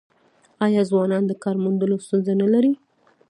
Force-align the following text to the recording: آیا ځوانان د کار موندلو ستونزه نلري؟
آیا 0.65 0.81
ځوانان 0.89 1.23
د 1.27 1.31
کار 1.43 1.55
موندلو 1.63 2.03
ستونزه 2.05 2.33
نلري؟ 2.41 2.71